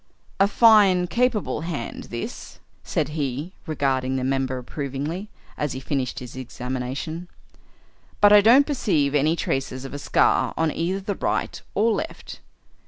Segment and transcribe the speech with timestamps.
[0.39, 6.35] "A fine, capable hand, this," said he, regarding the member approvingly, as he finished his
[6.35, 7.27] examination,
[8.19, 12.39] "but I don't perceive any trace of a scar on either the right or left.